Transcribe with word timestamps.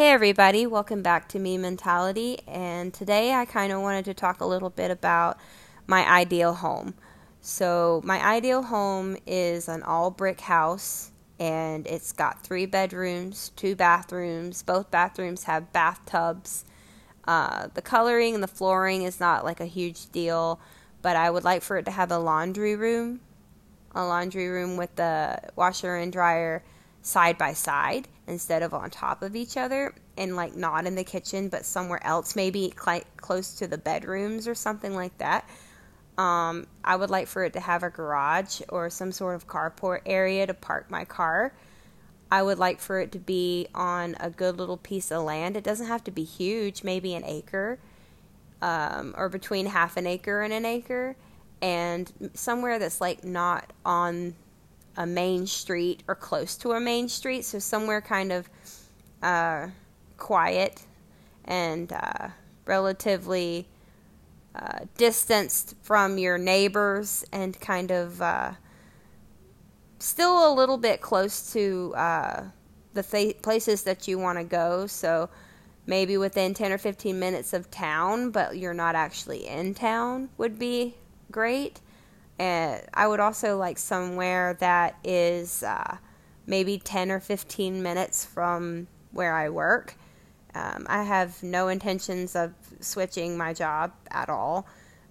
Hey 0.00 0.12
everybody, 0.12 0.66
welcome 0.66 1.02
back 1.02 1.28
to 1.28 1.38
Me 1.38 1.58
Mentality. 1.58 2.38
And 2.48 2.94
today 2.94 3.34
I 3.34 3.44
kind 3.44 3.70
of 3.70 3.82
wanted 3.82 4.06
to 4.06 4.14
talk 4.14 4.40
a 4.40 4.46
little 4.46 4.70
bit 4.70 4.90
about 4.90 5.36
my 5.86 6.10
ideal 6.10 6.54
home. 6.54 6.94
So, 7.42 8.00
my 8.02 8.18
ideal 8.18 8.62
home 8.62 9.18
is 9.26 9.68
an 9.68 9.82
all 9.82 10.10
brick 10.10 10.40
house 10.40 11.10
and 11.38 11.86
it's 11.86 12.12
got 12.12 12.42
three 12.42 12.64
bedrooms, 12.64 13.52
two 13.56 13.76
bathrooms. 13.76 14.62
Both 14.62 14.90
bathrooms 14.90 15.44
have 15.44 15.70
bathtubs. 15.70 16.64
Uh, 17.28 17.68
the 17.74 17.82
coloring 17.82 18.32
and 18.32 18.42
the 18.42 18.48
flooring 18.48 19.02
is 19.02 19.20
not 19.20 19.44
like 19.44 19.60
a 19.60 19.66
huge 19.66 20.10
deal, 20.12 20.60
but 21.02 21.14
I 21.14 21.28
would 21.28 21.44
like 21.44 21.60
for 21.60 21.76
it 21.76 21.84
to 21.84 21.90
have 21.90 22.10
a 22.10 22.18
laundry 22.18 22.74
room, 22.74 23.20
a 23.94 24.06
laundry 24.06 24.48
room 24.48 24.78
with 24.78 24.96
the 24.96 25.42
washer 25.56 25.96
and 25.96 26.10
dryer 26.10 26.64
side 27.02 27.36
by 27.36 27.52
side 27.52 28.08
instead 28.30 28.62
of 28.62 28.72
on 28.72 28.88
top 28.88 29.22
of 29.22 29.34
each 29.34 29.56
other 29.56 29.92
and 30.16 30.36
like 30.36 30.54
not 30.54 30.86
in 30.86 30.94
the 30.94 31.04
kitchen 31.04 31.48
but 31.48 31.64
somewhere 31.64 32.04
else 32.06 32.36
maybe 32.36 32.72
cl- 32.82 33.02
close 33.16 33.54
to 33.54 33.66
the 33.66 33.76
bedrooms 33.76 34.48
or 34.48 34.54
something 34.54 34.94
like 34.94 35.16
that. 35.18 35.48
Um, 36.18 36.66
i 36.84 36.96
would 36.96 37.08
like 37.08 37.28
for 37.28 37.44
it 37.44 37.54
to 37.54 37.60
have 37.60 37.82
a 37.82 37.88
garage 37.88 38.60
or 38.68 38.90
some 38.90 39.10
sort 39.10 39.34
of 39.34 39.46
carport 39.46 40.00
area 40.06 40.46
to 40.46 40.54
park 40.54 40.90
my 40.90 41.04
car. 41.04 41.52
I 42.30 42.42
would 42.42 42.58
like 42.58 42.78
for 42.80 43.00
it 43.00 43.10
to 43.12 43.18
be 43.18 43.66
on 43.74 44.16
a 44.20 44.30
good 44.30 44.56
little 44.56 44.76
piece 44.76 45.10
of 45.10 45.24
land. 45.24 45.56
It 45.56 45.64
doesn't 45.64 45.88
have 45.88 46.04
to 46.04 46.10
be 46.12 46.24
huge 46.24 46.84
maybe 46.84 47.14
an 47.14 47.24
acre 47.24 47.78
um, 48.62 49.14
or 49.16 49.28
between 49.28 49.66
half 49.66 49.96
an 49.96 50.06
acre 50.06 50.42
and 50.42 50.52
an 50.52 50.64
acre 50.64 51.16
and 51.62 52.30
somewhere 52.34 52.78
that's 52.78 53.00
like 53.00 53.24
not 53.24 53.72
on 53.84 54.34
a 54.96 55.06
main 55.06 55.46
street 55.46 56.02
or 56.08 56.14
close 56.14 56.56
to 56.56 56.72
a 56.72 56.80
main 56.80 57.08
street, 57.08 57.44
so 57.44 57.58
somewhere 57.58 58.00
kind 58.00 58.32
of 58.32 58.48
uh, 59.22 59.68
quiet 60.16 60.82
and 61.44 61.92
uh, 61.92 62.28
relatively 62.66 63.66
uh, 64.54 64.80
distanced 64.96 65.74
from 65.82 66.18
your 66.18 66.38
neighbors 66.38 67.24
and 67.32 67.58
kind 67.60 67.90
of 67.90 68.20
uh, 68.20 68.52
still 69.98 70.52
a 70.52 70.52
little 70.52 70.78
bit 70.78 71.00
close 71.00 71.52
to 71.52 71.94
uh, 71.96 72.44
the 72.94 73.02
th- 73.02 73.40
places 73.42 73.82
that 73.84 74.08
you 74.08 74.18
want 74.18 74.38
to 74.38 74.44
go. 74.44 74.86
So 74.86 75.30
maybe 75.86 76.16
within 76.16 76.54
10 76.54 76.72
or 76.72 76.78
15 76.78 77.18
minutes 77.18 77.52
of 77.52 77.70
town, 77.70 78.30
but 78.30 78.56
you're 78.56 78.74
not 78.74 78.94
actually 78.94 79.46
in 79.46 79.74
town 79.74 80.28
would 80.38 80.58
be 80.58 80.94
great. 81.30 81.80
And 82.40 82.80
I 82.94 83.06
would 83.06 83.20
also 83.20 83.58
like 83.58 83.76
somewhere 83.76 84.56
that 84.60 84.96
is 85.04 85.62
uh, 85.62 85.98
maybe 86.46 86.78
10 86.78 87.10
or 87.10 87.20
15 87.20 87.82
minutes 87.82 88.24
from 88.24 88.86
where 89.12 89.34
I 89.34 89.50
work. 89.50 89.94
Um, 90.54 90.86
I 90.88 91.02
have 91.02 91.42
no 91.42 91.68
intentions 91.68 92.34
of 92.34 92.54
switching 92.80 93.36
my 93.36 93.52
job 93.52 93.92
at 94.10 94.30
all. 94.30 94.66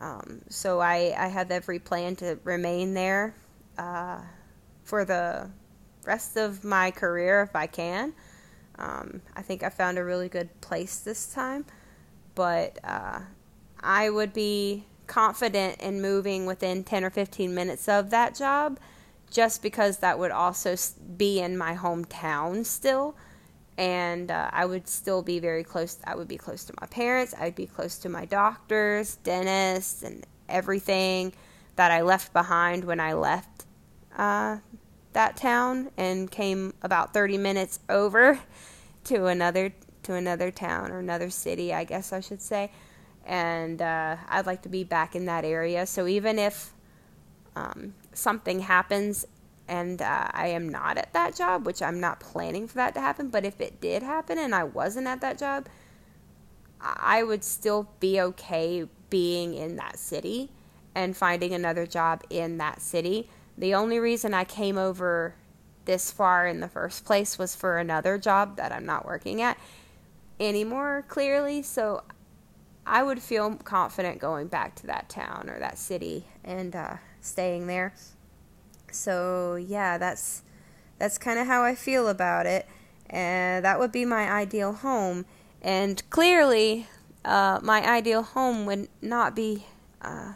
Um, 0.00 0.42
so 0.50 0.80
I, 0.80 1.14
I 1.16 1.28
have 1.28 1.50
every 1.50 1.78
plan 1.78 2.14
to 2.16 2.38
remain 2.44 2.92
there 2.92 3.34
uh, 3.78 4.20
for 4.82 5.06
the 5.06 5.48
rest 6.04 6.36
of 6.36 6.62
my 6.62 6.90
career 6.90 7.40
if 7.40 7.56
I 7.56 7.66
can. 7.66 8.12
Um, 8.78 9.22
I 9.34 9.40
think 9.40 9.62
I 9.62 9.70
found 9.70 9.96
a 9.96 10.04
really 10.04 10.28
good 10.28 10.60
place 10.60 10.98
this 10.98 11.32
time, 11.32 11.64
but 12.34 12.78
uh, 12.84 13.20
I 13.80 14.10
would 14.10 14.34
be 14.34 14.84
confident 15.06 15.80
in 15.80 16.00
moving 16.00 16.46
within 16.46 16.84
10 16.84 17.04
or 17.04 17.10
15 17.10 17.54
minutes 17.54 17.88
of 17.88 18.10
that 18.10 18.34
job 18.34 18.78
just 19.30 19.62
because 19.62 19.98
that 19.98 20.18
would 20.18 20.30
also 20.30 20.76
be 21.16 21.40
in 21.40 21.56
my 21.58 21.74
hometown 21.74 22.64
still 22.64 23.16
and 23.76 24.30
uh, 24.30 24.50
I 24.52 24.64
would 24.66 24.86
still 24.88 25.22
be 25.22 25.38
very 25.38 25.64
close. 25.64 25.98
I 26.04 26.14
would 26.14 26.28
be 26.28 26.36
close 26.36 26.64
to 26.64 26.74
my 26.80 26.86
parents. 26.86 27.34
I'd 27.38 27.56
be 27.56 27.66
close 27.66 27.98
to 27.98 28.08
my 28.08 28.24
doctors, 28.24 29.16
dentists, 29.16 30.02
and 30.02 30.24
everything 30.48 31.32
that 31.76 31.90
I 31.90 32.02
left 32.02 32.32
behind 32.32 32.84
when 32.84 33.00
I 33.00 33.14
left 33.14 33.64
uh, 34.16 34.58
that 35.12 35.36
town 35.36 35.90
and 35.96 36.30
came 36.30 36.74
about 36.82 37.12
30 37.12 37.38
minutes 37.38 37.80
over 37.88 38.38
to 39.04 39.26
another 39.26 39.72
to 40.04 40.12
another 40.12 40.50
town 40.50 40.92
or 40.92 40.98
another 40.98 41.30
city, 41.30 41.72
I 41.72 41.84
guess 41.84 42.12
I 42.12 42.20
should 42.20 42.42
say 42.42 42.70
and 43.26 43.80
uh, 43.80 44.16
I'd 44.28 44.46
like 44.46 44.62
to 44.62 44.68
be 44.68 44.84
back 44.84 45.14
in 45.14 45.26
that 45.26 45.44
area. 45.44 45.86
So 45.86 46.06
even 46.06 46.38
if 46.38 46.72
um, 47.56 47.94
something 48.12 48.60
happens 48.60 49.26
and 49.66 50.02
uh, 50.02 50.28
I 50.30 50.48
am 50.48 50.68
not 50.68 50.98
at 50.98 51.12
that 51.14 51.34
job, 51.34 51.66
which 51.66 51.80
I'm 51.80 52.00
not 52.00 52.20
planning 52.20 52.68
for 52.68 52.74
that 52.74 52.94
to 52.94 53.00
happen, 53.00 53.28
but 53.28 53.44
if 53.44 53.60
it 53.60 53.80
did 53.80 54.02
happen 54.02 54.38
and 54.38 54.54
I 54.54 54.64
wasn't 54.64 55.06
at 55.06 55.20
that 55.22 55.38
job, 55.38 55.68
I 56.80 57.22
would 57.22 57.42
still 57.44 57.88
be 57.98 58.20
okay 58.20 58.86
being 59.08 59.54
in 59.54 59.76
that 59.76 59.98
city 59.98 60.50
and 60.94 61.16
finding 61.16 61.54
another 61.54 61.86
job 61.86 62.22
in 62.28 62.58
that 62.58 62.82
city. 62.82 63.30
The 63.56 63.74
only 63.74 63.98
reason 63.98 64.34
I 64.34 64.44
came 64.44 64.76
over 64.76 65.34
this 65.86 66.10
far 66.10 66.46
in 66.46 66.60
the 66.60 66.68
first 66.68 67.04
place 67.04 67.38
was 67.38 67.54
for 67.54 67.78
another 67.78 68.18
job 68.18 68.56
that 68.56 68.72
I'm 68.72 68.86
not 68.86 69.06
working 69.06 69.40
at 69.40 69.58
anymore, 70.38 71.04
clearly. 71.08 71.62
So 71.62 72.02
I 72.86 73.02
would 73.02 73.22
feel 73.22 73.56
confident 73.56 74.18
going 74.18 74.48
back 74.48 74.74
to 74.76 74.86
that 74.88 75.08
town 75.08 75.48
or 75.48 75.58
that 75.58 75.78
city 75.78 76.26
and 76.44 76.74
uh, 76.76 76.96
staying 77.20 77.66
there. 77.66 77.94
So 78.90 79.56
yeah, 79.56 79.98
that's 79.98 80.42
that's 80.98 81.18
kind 81.18 81.38
of 81.38 81.46
how 81.46 81.62
I 81.62 81.74
feel 81.74 82.08
about 82.08 82.46
it, 82.46 82.66
and 83.10 83.64
that 83.64 83.78
would 83.78 83.90
be 83.92 84.04
my 84.04 84.30
ideal 84.30 84.72
home. 84.72 85.26
And 85.60 86.02
clearly, 86.10 86.86
uh, 87.24 87.58
my 87.62 87.84
ideal 87.88 88.22
home 88.22 88.66
would 88.66 88.88
not 89.02 89.34
be 89.34 89.66
uh, 90.02 90.34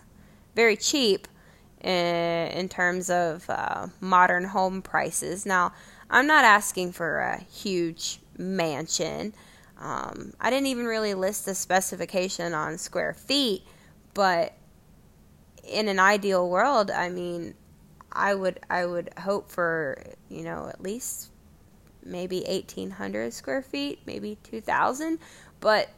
very 0.57 0.77
cheap 0.77 1.29
in, 1.81 1.93
in 1.93 2.69
terms 2.69 3.11
of 3.11 3.49
uh, 3.49 3.89
modern 4.01 4.45
home 4.45 4.83
prices. 4.83 5.47
Now, 5.47 5.73
I'm 6.11 6.27
not 6.27 6.45
asking 6.45 6.93
for 6.93 7.19
a 7.19 7.39
huge 7.41 8.21
mansion. 8.37 9.35
Um, 9.79 10.33
I 10.41 10.51
didn't 10.51 10.67
even 10.67 10.87
really 10.87 11.15
list 11.15 11.47
the 11.47 11.55
specification 11.55 12.53
on 12.53 12.79
square 12.79 13.15
feet, 13.15 13.63
but 14.15 14.55
in 15.63 15.89
an 15.89 16.01
ideal 16.01 16.49
world, 16.49 16.91
I 16.91 17.09
mean, 17.09 17.55
I 18.13 18.35
would 18.35 18.61
I 18.69 18.87
would 18.87 19.11
hope 19.19 19.51
for 19.51 20.03
you 20.29 20.43
know 20.43 20.69
at 20.69 20.81
least 20.81 21.31
maybe 22.05 22.43
1800 22.49 23.33
square 23.33 23.63
feet, 23.63 24.01
maybe 24.07 24.39
2000. 24.43 25.19
But 25.61 25.91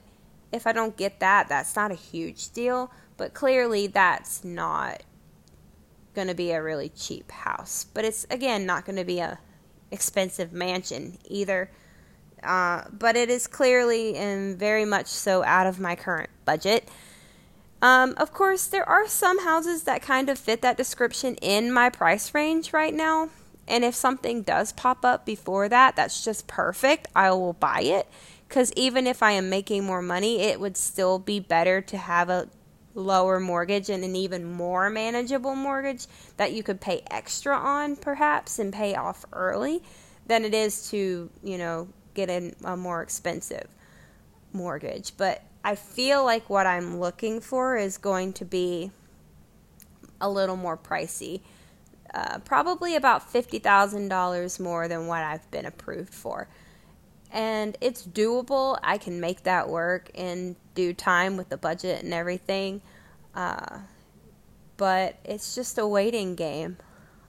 if 0.52 0.66
I 0.66 0.72
don't 0.72 0.96
get 0.96 1.20
that, 1.20 1.48
that's 1.48 1.76
not 1.76 1.90
a 1.90 1.94
huge 1.94 2.50
deal. 2.50 2.90
But 3.16 3.34
clearly, 3.34 3.86
that's 3.86 4.44
not 4.44 5.02
going 6.14 6.28
to 6.28 6.34
be 6.34 6.50
a 6.50 6.62
really 6.62 6.88
cheap 6.88 7.30
house. 7.30 7.84
But 7.84 8.04
it's 8.04 8.26
again 8.30 8.66
not 8.66 8.84
going 8.84 8.96
to 8.96 9.04
be 9.04 9.20
a 9.20 9.38
expensive 9.90 10.52
mansion 10.52 11.18
either. 11.24 11.70
Uh, 12.42 12.84
but 12.90 13.16
it 13.16 13.30
is 13.30 13.46
clearly 13.46 14.16
and 14.16 14.58
very 14.58 14.84
much 14.84 15.06
so 15.06 15.42
out 15.44 15.66
of 15.66 15.78
my 15.78 15.94
current 15.94 16.30
budget. 16.44 16.88
Um, 17.82 18.14
of 18.16 18.32
course, 18.32 18.66
there 18.66 18.88
are 18.88 19.08
some 19.08 19.44
houses 19.44 19.84
that 19.84 20.02
kind 20.02 20.28
of 20.28 20.38
fit 20.38 20.62
that 20.62 20.76
description 20.76 21.36
in 21.36 21.72
my 21.72 21.88
price 21.88 22.34
range 22.34 22.72
right 22.72 22.94
now. 22.94 23.30
And 23.66 23.84
if 23.84 23.94
something 23.94 24.42
does 24.42 24.72
pop 24.72 25.04
up 25.04 25.24
before 25.24 25.68
that, 25.68 25.96
that's 25.96 26.24
just 26.24 26.46
perfect. 26.46 27.08
I 27.14 27.30
will 27.30 27.52
buy 27.52 27.82
it. 27.82 28.06
Because 28.48 28.72
even 28.74 29.06
if 29.06 29.22
I 29.22 29.32
am 29.32 29.48
making 29.48 29.84
more 29.84 30.02
money, 30.02 30.40
it 30.40 30.58
would 30.58 30.76
still 30.76 31.18
be 31.20 31.38
better 31.38 31.80
to 31.82 31.96
have 31.96 32.28
a 32.28 32.48
lower 32.94 33.38
mortgage 33.38 33.88
and 33.88 34.02
an 34.02 34.16
even 34.16 34.44
more 34.44 34.90
manageable 34.90 35.54
mortgage 35.54 36.06
that 36.36 36.52
you 36.52 36.62
could 36.62 36.80
pay 36.80 37.02
extra 37.10 37.56
on, 37.56 37.94
perhaps, 37.94 38.58
and 38.58 38.72
pay 38.72 38.96
off 38.96 39.24
early 39.32 39.82
than 40.26 40.44
it 40.44 40.52
is 40.52 40.90
to, 40.90 41.30
you 41.42 41.58
know, 41.58 41.88
get 42.14 42.30
a, 42.30 42.54
a 42.64 42.76
more 42.76 43.02
expensive 43.02 43.68
mortgage. 44.52 45.12
But 45.16 45.42
I 45.64 45.74
feel 45.74 46.24
like 46.24 46.48
what 46.48 46.66
I'm 46.66 46.98
looking 46.98 47.40
for 47.40 47.76
is 47.76 47.98
going 47.98 48.32
to 48.34 48.44
be 48.44 48.90
a 50.20 50.30
little 50.30 50.56
more 50.56 50.76
pricey. 50.76 51.40
Uh, 52.12 52.38
probably 52.40 52.96
about 52.96 53.32
$50,000 53.32 54.60
more 54.60 54.88
than 54.88 55.06
what 55.06 55.22
I've 55.22 55.48
been 55.50 55.66
approved 55.66 56.12
for. 56.12 56.48
And 57.30 57.76
it's 57.80 58.04
doable. 58.04 58.78
I 58.82 58.98
can 58.98 59.20
make 59.20 59.44
that 59.44 59.68
work 59.68 60.10
in 60.14 60.56
due 60.74 60.92
time 60.92 61.36
with 61.36 61.48
the 61.48 61.56
budget 61.56 62.02
and 62.02 62.12
everything. 62.12 62.82
Uh, 63.34 63.78
but 64.76 65.16
it's 65.24 65.54
just 65.54 65.78
a 65.78 65.86
waiting 65.86 66.34
game. 66.34 66.78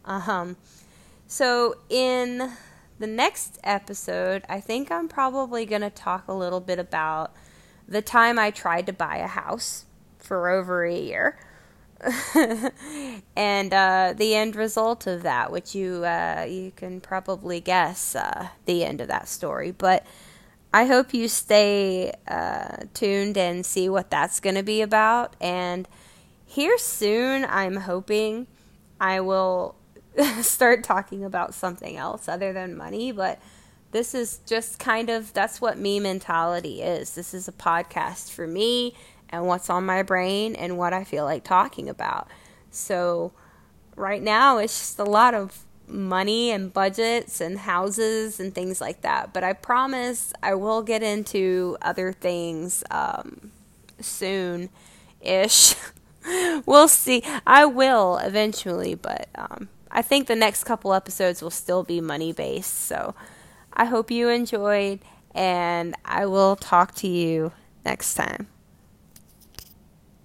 Um, 0.06 0.56
so, 1.27 1.75
in 1.89 2.51
the 3.01 3.07
next 3.07 3.57
episode, 3.63 4.44
I 4.48 4.62
think 4.62 4.92
I'm 4.92 5.09
probably 5.09 5.65
going 5.65 5.81
to 5.81 5.89
talk 5.89 6.27
a 6.27 6.33
little 6.33 6.59
bit 6.59 6.77
about 6.80 7.36
the 7.88 8.01
time 8.01 8.38
I 8.38 8.51
tried 8.51 8.86
to 8.86 8.94
buy 8.94 9.18
a 9.18 9.27
house 9.27 9.86
for 10.19 10.50
over 10.50 10.86
a 10.86 10.95
year. 10.95 11.39
and 13.36 13.74
uh, 13.74 14.13
the 14.15 14.36
end 14.36 14.56
result 14.56 15.07
of 15.07 15.24
that, 15.24 15.51
which 15.51 15.75
you 15.75 16.06
uh, 16.06 16.45
you 16.50 16.71
can 16.75 17.00
probably 17.00 17.59
guess 17.59 18.15
uh, 18.15 18.48
the 18.65 18.83
end 18.83 19.01
of 19.01 19.07
that 19.07 19.27
story. 19.27 19.71
But 19.71 20.06
I 20.74 20.86
hope 20.86 21.13
you 21.13 21.27
stay 21.27 22.13
uh, 22.27 22.77
tuned 22.94 23.38
and 23.38 23.65
see 23.65 23.89
what 23.89 24.09
that's 24.09 24.39
going 24.39 24.56
to 24.56 24.63
be 24.63 24.81
about. 24.81 25.36
And 25.42 25.88
here 26.45 26.77
soon, 26.77 27.45
I'm 27.45 27.77
hoping 27.77 28.48
I 29.00 29.19
will 29.19 29.75
start 30.42 30.84
talking 30.84 31.24
about 31.24 31.54
something 31.54 31.98
else 31.98 32.28
other 32.28 32.54
than 32.54 32.75
money. 32.75 33.12
But 33.12 33.40
this 33.92 34.13
is 34.13 34.40
just 34.46 34.80
kind 34.80 35.10
of 35.10 35.34
that's 35.34 35.62
what 35.62 35.78
me 35.78 36.00
mentality 36.00 36.81
is. 36.81 37.16
This 37.16 37.34
is 37.34 37.48
a 37.48 37.54
podcast 37.54 38.31
for 38.31 38.48
me 38.48 38.94
and 39.30 39.48
what's 39.48 39.69
on 39.69 39.86
my 39.86 40.04
brain 40.04 40.56
and 40.56 40.78
what 40.78 40.94
I 40.94 41.04
feel 41.04 41.24
like 41.24 41.44
talking 41.44 41.90
about. 41.90 42.28
So, 42.69 43.31
right 43.96 44.22
now, 44.22 44.58
it's 44.58 44.78
just 44.78 45.00
a 45.00 45.04
lot 45.04 45.34
of 45.34 45.66
money 45.88 46.52
and 46.52 46.72
budgets 46.72 47.42
and 47.42 47.60
houses 47.60 48.40
and 48.40 48.56
things 48.56 48.80
like 48.80 49.02
that. 49.02 49.34
But 49.34 49.44
I 49.44 49.54
promise 49.54 50.34
I 50.42 50.56
will 50.56 50.81
get 50.81 51.04
into 51.04 51.78
other 51.81 52.13
things 52.13 52.84
um, 52.92 53.52
soon 54.00 54.69
ish. 55.19 55.75
we'll 56.66 56.88
see. 56.88 57.24
I 57.46 57.66
will 57.66 58.18
eventually, 58.18 58.96
but 58.96 59.28
um, 59.36 59.69
I 59.91 60.01
think 60.01 60.27
the 60.27 60.35
next 60.35 60.63
couple 60.63 60.93
episodes 60.93 61.41
will 61.41 61.51
still 61.51 61.83
be 61.83 62.01
money 62.01 62.31
based. 62.31 62.73
So 62.85 63.13
I 63.73 63.85
hope 63.85 64.09
you 64.09 64.29
enjoyed, 64.29 64.99
and 65.35 65.95
I 66.05 66.25
will 66.25 66.55
talk 66.55 66.95
to 66.95 67.07
you 67.07 67.51
next 67.85 68.13
time. 68.15 68.47